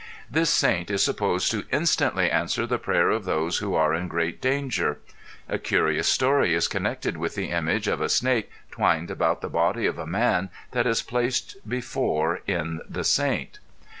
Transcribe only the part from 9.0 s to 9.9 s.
about the body